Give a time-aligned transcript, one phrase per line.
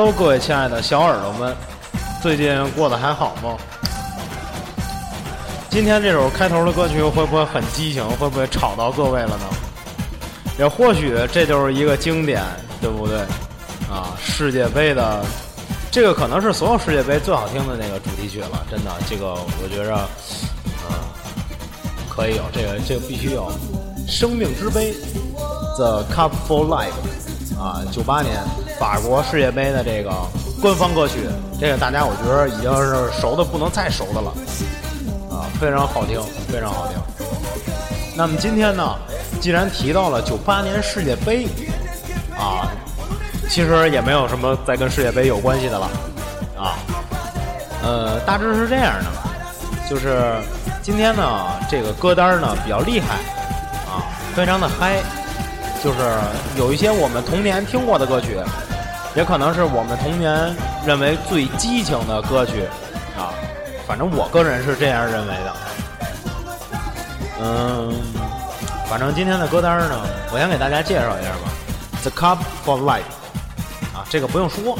[0.00, 1.56] Hello，各位亲爱的小耳朵们，
[2.22, 3.56] 最近过得还好吗？
[5.68, 8.08] 今天这首开头的歌曲会不会很激情？
[8.10, 9.44] 会不会吵到各位了呢？
[10.56, 12.44] 也或许这就是一个经典，
[12.80, 13.18] 对不对？
[13.90, 15.20] 啊，世界杯的
[15.90, 21.10] 这个可能是所有世界杯最好听的那个主题曲了，真的，这个我觉着，啊，
[22.08, 23.50] 可以有这个，这个必须有，
[24.08, 24.92] 《生命之杯》
[25.76, 28.36] The Cup for Life，啊，九八年
[28.78, 30.10] 法国世界杯的这个
[30.62, 31.28] 官方歌曲，
[31.60, 34.32] 这个大家我觉得已经是熟的不能再熟的了。
[35.30, 36.96] 啊非常好听，非常好听。
[38.16, 38.96] 那么今天呢，
[39.40, 41.46] 既然提到了九八年世界杯，
[42.36, 42.70] 啊，
[43.48, 45.90] 其实也没有什么再跟世界杯有关系的了，
[46.56, 46.78] 啊，
[47.82, 50.34] 呃，大致是这样的，就是
[50.82, 53.14] 今天呢，这个歌单呢比较厉害，
[53.86, 54.02] 啊，
[54.34, 55.00] 非常的嗨，
[55.82, 55.98] 就是
[56.56, 58.36] 有一些我们童年听过的歌曲，
[59.14, 60.54] 也可能是我们童年
[60.86, 62.64] 认为最激情的歌曲，
[63.16, 63.32] 啊。
[63.86, 65.56] 反正我个人是这样认为的，
[67.40, 67.94] 嗯，
[68.86, 69.98] 反正今天的歌单呢，
[70.30, 71.50] 我先给大家介绍一下吧，
[72.10, 73.00] 《The Cup for Life》
[73.96, 74.74] 啊，这个不用说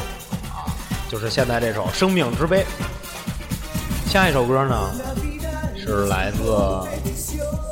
[0.52, 0.68] 啊，
[1.08, 2.66] 就是现在这首《生命之杯》。
[4.12, 4.76] 下一首歌呢，
[5.74, 6.42] 是来自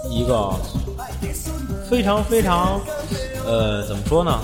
[0.09, 0.55] 一个
[1.91, 2.81] 非常非常
[3.47, 4.41] 呃，怎么说呢？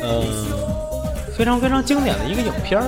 [0.00, 0.24] 嗯，
[1.36, 2.86] 非常非常经典的一个影片儿。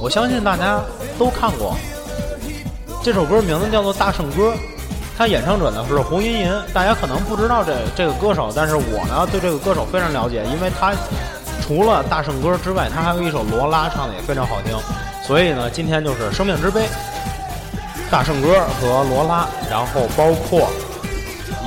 [0.00, 0.80] 我相信大家
[1.18, 1.74] 都看过
[3.02, 4.52] 这首歌，名字叫做《大圣歌》，
[5.16, 6.52] 它演唱者呢是洪吟吟。
[6.72, 10.92] 大家可能不知道这这个歌手，但是我呢对这个歌手非常了解，因为他
[11.62, 14.76] 除了《大圣歌》之外，他还有一首《罗拉》，唱的也非常好听。
[15.26, 16.82] 所以呢，今天就是《生命之杯》、
[18.10, 18.48] 《大圣歌》
[18.80, 20.70] 和《罗拉》，然后包括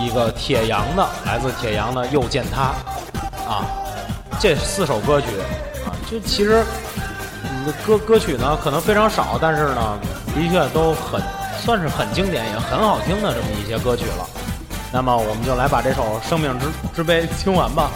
[0.03, 2.73] 一个铁阳的，来自铁阳的《又见他》
[3.49, 3.65] 啊，
[4.39, 5.27] 这四首歌曲
[5.85, 6.63] 啊，就其实。
[7.43, 9.99] 你的歌歌曲呢，可能非常少，但是呢，
[10.33, 11.21] 的确都很
[11.63, 14.27] 算是很经典，也很好听的这么一些歌曲了。
[14.91, 17.91] 那么，我们就来把这首《生命之之杯》听完吧。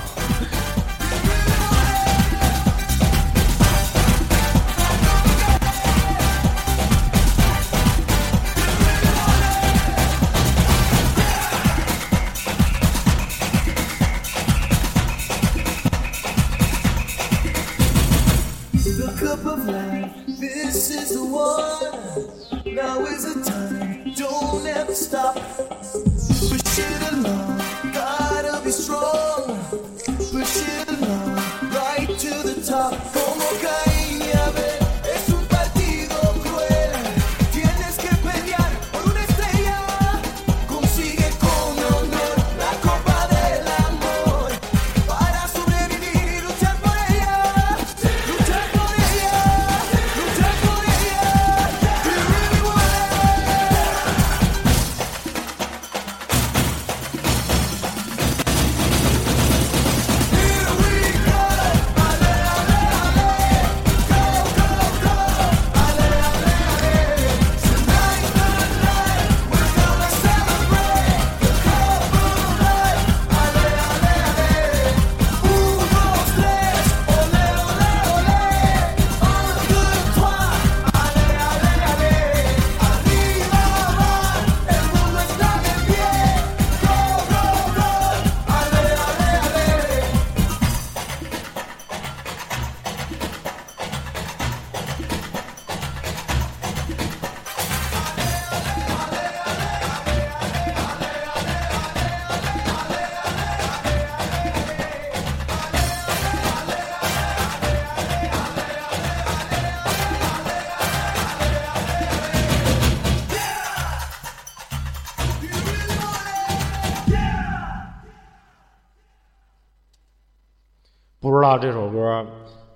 [121.57, 122.25] 这首歌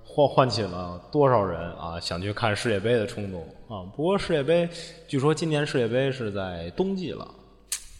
[0.04, 3.86] 唤唤起了多少人啊想去看世界杯的冲动啊！
[3.94, 4.68] 不过世界杯
[5.06, 7.28] 据说今年世界杯是在冬季了，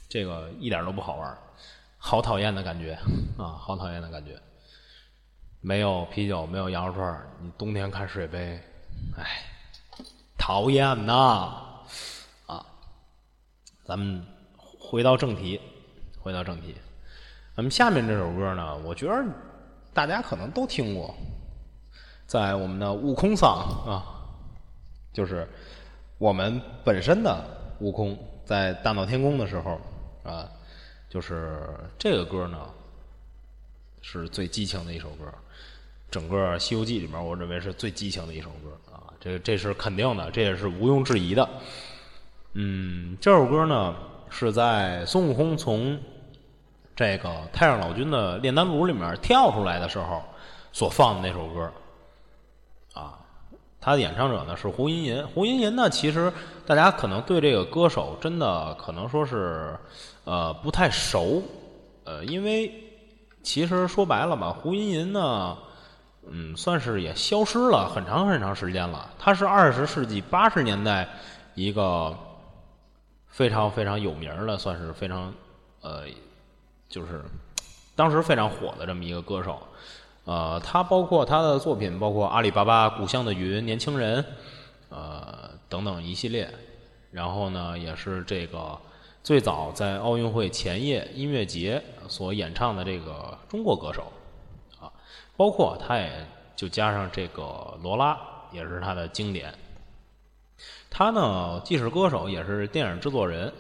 [0.09, 1.39] 这个一点都不好玩，
[1.99, 2.99] 好讨厌的感觉
[3.39, 3.55] 啊！
[3.59, 4.33] 好讨厌的感觉，
[5.61, 8.61] 没有啤酒，没有羊肉串你冬天看世界杯，
[9.17, 9.25] 哎，
[10.37, 11.63] 讨厌呐！
[12.47, 12.67] 啊，
[13.85, 14.21] 咱们
[14.57, 15.61] 回到正题，
[16.19, 16.75] 回到正题，
[17.55, 19.25] 咱们下面这首歌呢，我觉得。
[19.93, 21.15] 大家可能都听过，
[22.27, 23.51] 在我们的悟空桑
[23.87, 24.07] 啊，
[25.13, 25.49] 就是
[26.19, 27.45] 我们本身的
[27.81, 29.81] 悟空在大闹天宫的时候
[30.23, 30.49] 啊，
[31.09, 32.59] 就是这个歌呢
[34.01, 35.25] 是最激情的一首歌。
[36.11, 41.49] 整个《西游记》里面，我认为是最激情的一首歌啊，这这是肯定的，这也是毋庸置疑的。
[42.55, 43.95] 嗯，这首歌呢
[44.29, 46.01] 是在孙悟空从
[47.01, 50.23] 这个太上老君的炼丹炉里面跳出来的时候
[50.71, 51.73] 所放的那首歌
[52.93, 53.19] 啊。
[53.81, 56.31] 他的演唱者呢是胡银银，胡银银呢，其实
[56.67, 59.75] 大家可能对这个歌手真的可能说是
[60.25, 61.43] 呃不太熟，
[62.05, 62.71] 呃，因为
[63.43, 65.57] 其实说白了吧，胡银银呢，
[66.29, 69.09] 嗯，算是也消失了很长很长时间了。
[69.19, 71.09] 他是二十世纪八十年代
[71.55, 72.15] 一个
[73.27, 75.33] 非常非常有名的，算是非常
[75.81, 76.03] 呃，
[76.91, 77.25] 就是
[77.97, 79.63] 当时非常火的这么一个歌手。
[80.25, 84.23] 呃，他包括他的作品，包括《阿里巴巴》《故乡的云》《年轻人》，
[84.91, 86.53] 呃等等一系列。
[87.11, 88.79] 然后呢，也是这个
[89.25, 94.13] 最早在奥运会前夜音乐节所演唱的这个中国歌手
[94.79, 94.93] 啊，
[95.37, 98.17] 包括他也就加上这个罗拉，
[98.53, 99.53] 也是他的经典。
[100.89, 103.53] 他呢，既是歌手，也是电影制作人。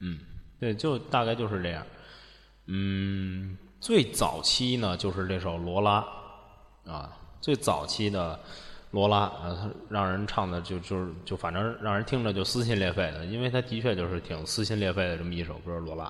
[0.00, 0.20] 嗯，
[0.60, 1.84] 对，就大概就是这样。
[2.68, 3.58] 嗯。
[3.80, 6.04] 最早期呢，就是这首《罗拉》，
[6.90, 8.34] 啊，最早期的
[8.90, 16.06] 《罗拉》，啊，让人唱的就就是就反正让人听着就撕心裂肺的，因为他的确就是挺撕心裂肺的这么一首歌，《罗拉》。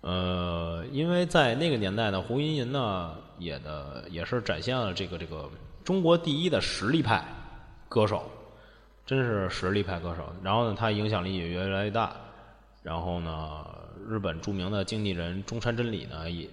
[0.00, 5.48] 呃，因为在那个年代呢，胡银银呢也的也是展现了这个这个
[5.84, 7.24] 中国第一的实力派
[7.88, 8.28] 歌手，
[9.06, 10.32] 真是实力派歌手。
[10.42, 12.12] 然后呢，他影响力也越来越大。
[12.82, 13.64] 然后呢？
[14.08, 16.48] 日本著名的经纪人中山真理呢，以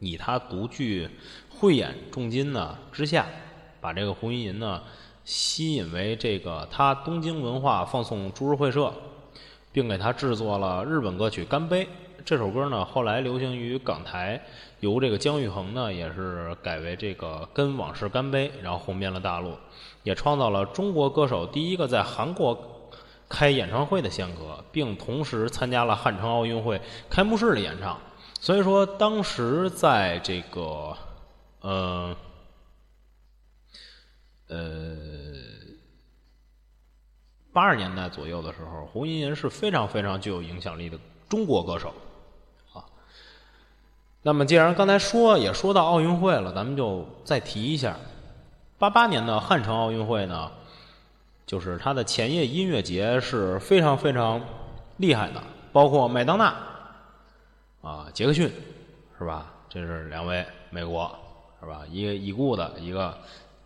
[0.00, 1.08] 以他独具
[1.48, 3.26] 慧眼重金呢之下，
[3.80, 4.82] 把这个胡银银呢
[5.24, 8.92] 吸引为这个他东京文化放送株式会社，
[9.72, 11.84] 并给他制作了日本歌曲《干杯》
[12.24, 14.40] 这首歌呢，后来流行于港台，
[14.80, 19.52] 由这个姜育恒呢也是改为这个《跟往事干杯》，然后红遍了大陆，
[20.02, 22.68] 也创造了中国歌手第一个在韩国。
[23.32, 27.98] 开演唱会的先河，并同时参加了汉城奥运会开幕式的演唱。
[28.38, 30.94] 所以说，当时在这个
[31.62, 32.14] 呃
[34.48, 34.58] 呃
[37.54, 41.94] 八十年代左右的时候，胡银银是非常非常具有影响力的中国歌手
[42.74, 42.84] 啊。
[44.20, 47.96] 那么，既然刚才说也说到奥运会了，咱们就再提一下
[48.78, 50.52] 八八年的汉城奥运会呢。
[51.44, 54.40] 就是他的前夜音乐节是非常非常
[54.96, 55.42] 厉害的，
[55.72, 56.54] 包括麦当娜
[57.82, 58.50] 啊、杰克逊
[59.18, 59.52] 是吧？
[59.68, 61.10] 这是两位美国
[61.60, 61.82] 是吧？
[61.90, 63.16] 一个已故的，一个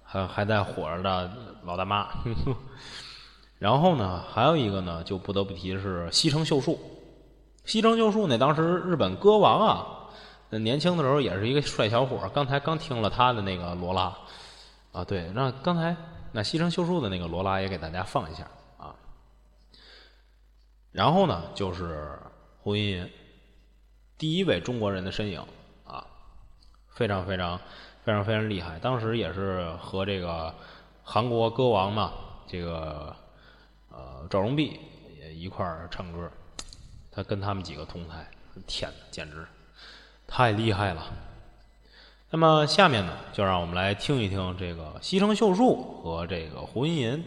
[0.02, 1.30] 还还在火着的
[1.64, 2.08] 老大妈。
[3.58, 6.78] 然后呢，还有一个呢，就不得不提是西城秀树。
[7.64, 9.86] 西城秀树那当时日本歌王啊，
[10.50, 12.18] 年轻的时候也是一个帅小伙。
[12.34, 14.12] 刚才刚听了他的那个罗拉
[14.92, 15.94] 啊，对，那刚才。
[16.32, 18.94] 那西城秀树的那个罗拉也给大家放一下啊，
[20.92, 22.18] 然后呢就是
[22.60, 23.10] 胡银银，
[24.18, 25.42] 第一位中国人的身影
[25.84, 26.06] 啊，
[26.88, 27.58] 非常非常
[28.04, 28.78] 非常非常厉害。
[28.78, 30.54] 当时也是和这个
[31.02, 32.12] 韩国歌王嘛，
[32.46, 33.14] 这个
[33.90, 34.80] 呃赵荣弼
[35.18, 36.30] 也一块儿唱歌，
[37.10, 38.28] 他跟他们几个同台，
[38.66, 39.46] 天哪，简直
[40.26, 41.02] 太厉害了。
[42.28, 47.24] 那么下面呢，就让我们来听一听这个西城秀树和这个胡银银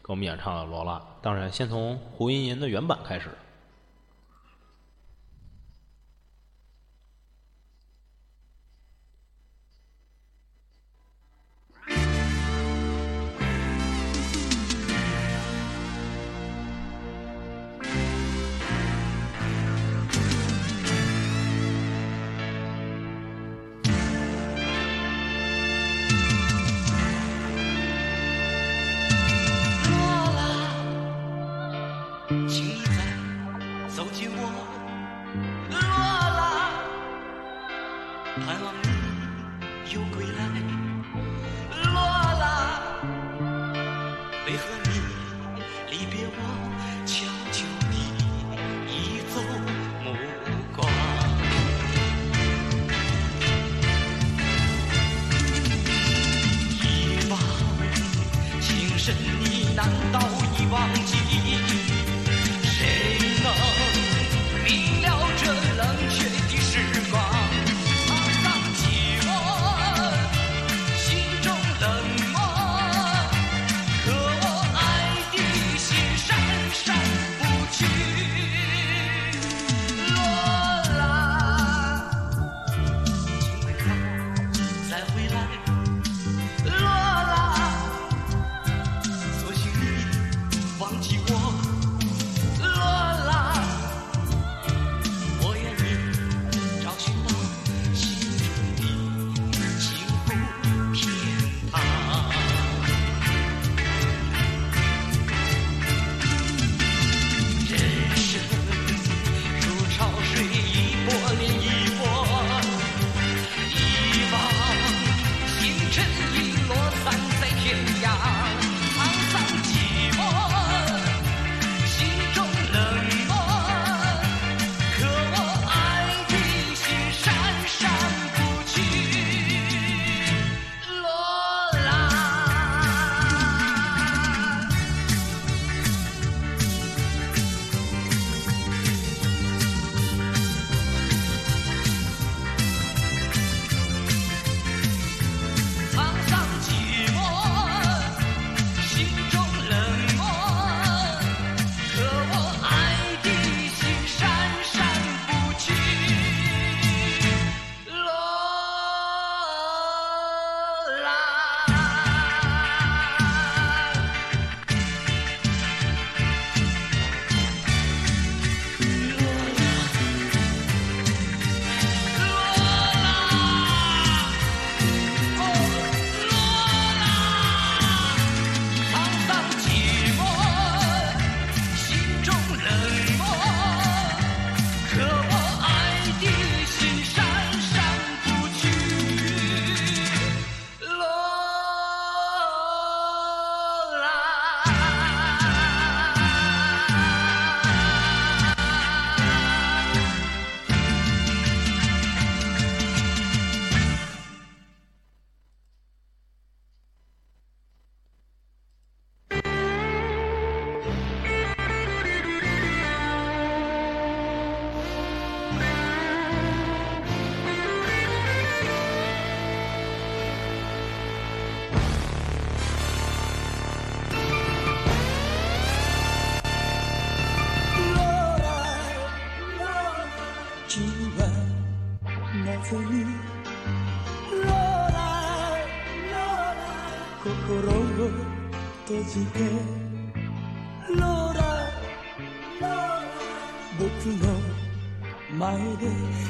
[0.00, 0.94] 给我们演唱的《罗拉》。
[1.20, 3.30] 当然，先从胡银银的原版开始。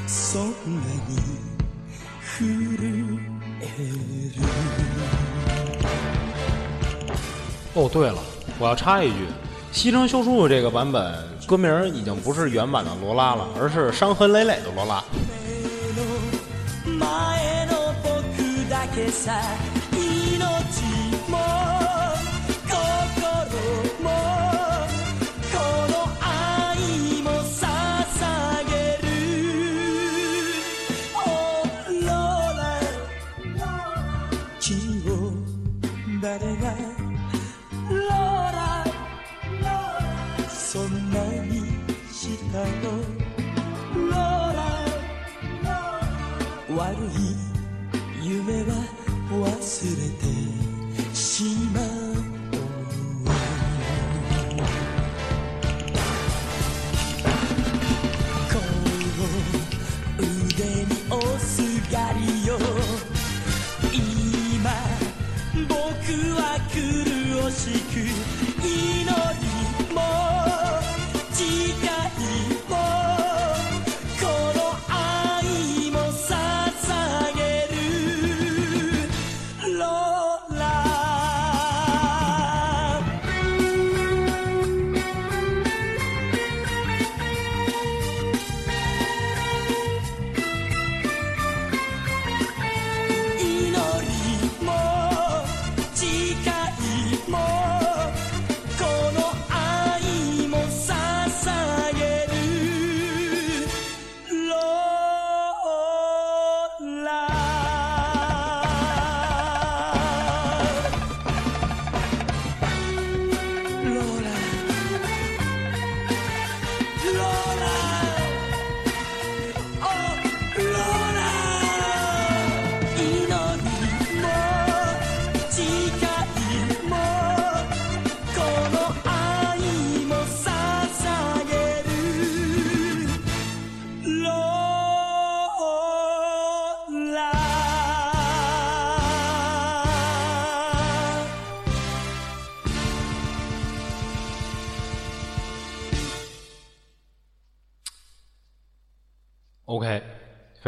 [0.08, 1.16] そんなに
[2.20, 2.78] 震
[3.60, 3.64] え
[4.36, 4.42] る
[7.74, 8.18] 哦，对了，
[8.58, 9.26] 我要插一句，
[9.72, 11.12] 西城秀树这个版本
[11.46, 15.02] 歌名儿已经不是原版的罗拉了，而是伤痕累累的罗拉。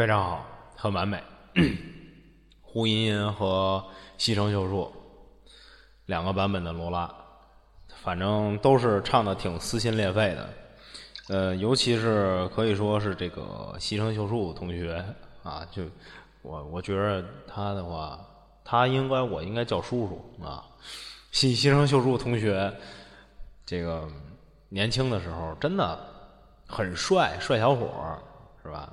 [0.02, 0.44] 非常好，
[0.76, 1.22] 很完美。
[2.60, 3.84] 胡茵茵和
[4.18, 4.92] 西城秀树
[6.06, 7.08] 两个版本的罗拉，
[8.02, 10.48] 反正都是唱的挺撕心裂肺的。
[11.28, 15.04] 呃，尤其是可以说是这个西城秀树同学
[15.44, 15.84] 啊，就
[16.42, 18.18] 我我觉得他的话，
[18.64, 20.66] 他应该我应该叫叔叔啊。
[21.30, 22.76] 西西城秀树同学，
[23.64, 24.08] 这个
[24.68, 25.96] 年轻的时候真的
[26.66, 28.18] 很帅，帅小伙儿
[28.64, 28.92] 是吧？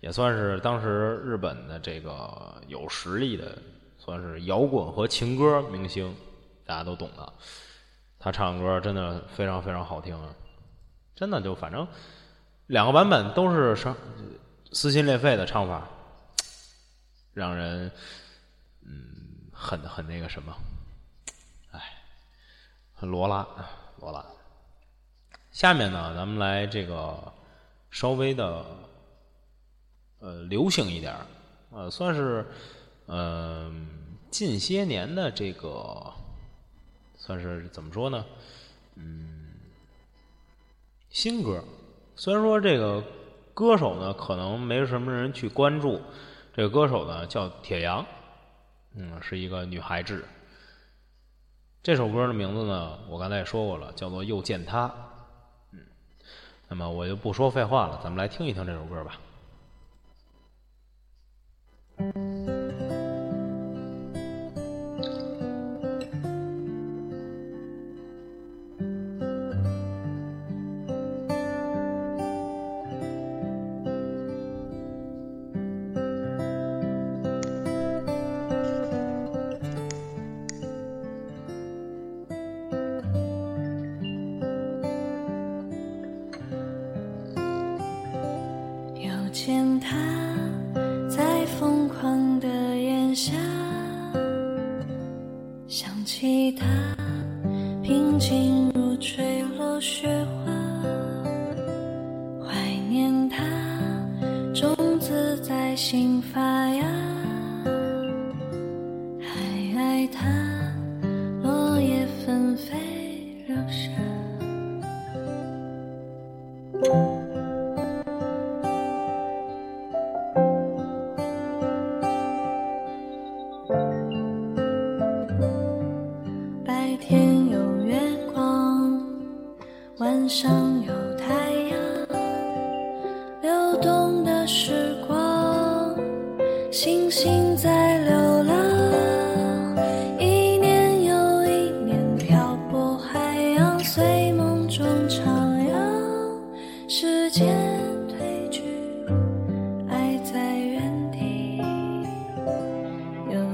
[0.00, 3.56] 也算是当时日本的这个有实力的，
[3.98, 6.14] 算是摇滚和情歌明星，
[6.64, 7.32] 大家都懂的。
[8.18, 10.34] 他唱歌真的非常非常好听啊，
[11.14, 11.86] 真的就反正
[12.66, 13.96] 两个版本都是伤
[14.72, 15.88] 撕心裂肺的唱法，
[17.32, 17.90] 让人
[18.82, 20.54] 嗯很很那个什么，
[21.72, 21.80] 哎，
[22.94, 23.46] 很罗拉
[23.98, 24.24] 罗拉。
[25.50, 27.32] 下面呢，咱们来这个
[27.90, 28.64] 稍微的
[30.20, 31.26] 呃流行一点儿，
[31.72, 32.46] 呃，算是
[33.06, 33.72] 呃
[34.30, 36.12] 近些年的这个
[37.16, 38.24] 算是怎么说呢？
[38.96, 39.50] 嗯，
[41.10, 41.62] 新歌。
[42.16, 43.02] 虽然说这个
[43.54, 46.00] 歌手呢，可能没什么人去关注，
[46.52, 48.04] 这个歌手呢叫铁阳，
[48.94, 50.24] 嗯，是一个女孩子。
[51.82, 54.86] 这首歌的名字呢，我刚才也说过了，叫做《又见他》。
[55.72, 55.78] 嗯，
[56.68, 59.18] 那么我就不说废话了，咱们来听一听这首歌吧。
[89.02, 90.19] 又见他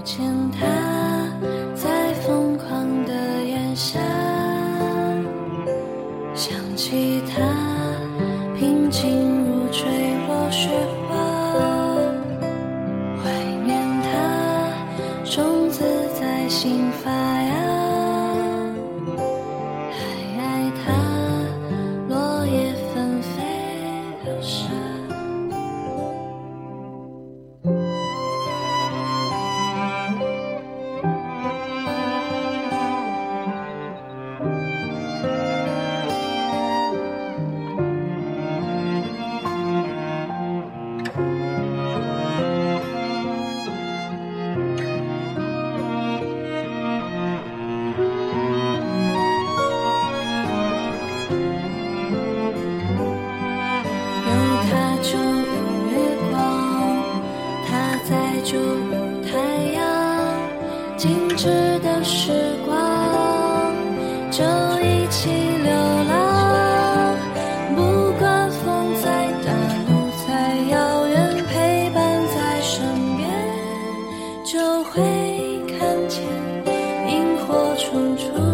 [0.06, 0.35] 牵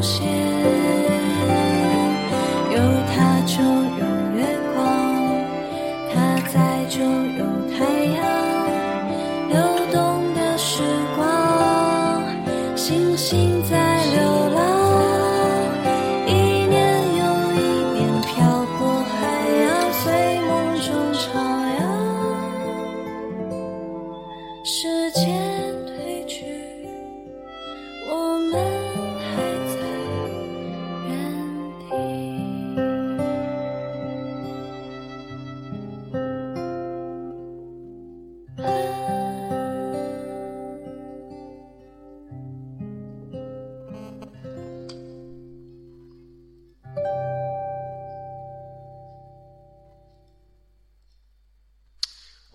[0.03, 0.82] 谢。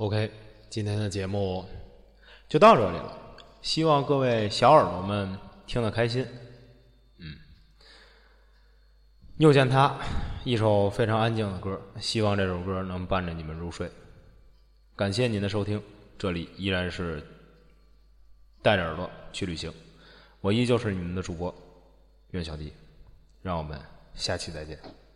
[0.08, 0.32] ok
[0.70, 1.66] 今天的节目
[2.48, 3.36] 就到这里了。
[3.62, 6.26] 希望各位小耳朵们听得开心。
[7.18, 7.36] 嗯。
[9.36, 9.98] 又见他
[10.46, 13.92] 一首非常安静的歌希望这首歌能伴着你们入睡。
[14.96, 15.82] 感谢您的收听
[16.18, 17.22] 这里依然是
[18.62, 19.70] 带着耳朵去旅行。
[20.40, 21.54] 我依旧是你们的主播
[22.32, 22.72] 袁小迪。
[23.42, 23.78] 让我们
[24.16, 25.07] 下期再见。